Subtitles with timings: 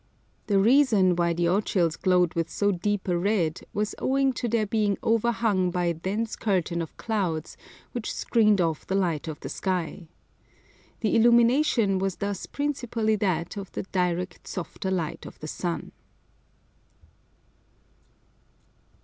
[0.47, 4.65] The reason why the Ochils glowed with so deep a red was owing to their
[4.65, 7.55] being overhung by a dense curtain of clouds,
[7.91, 10.07] which screened off the light of the sky.
[11.01, 15.91] The illumination was thus principally that of the direct softer light of the sun.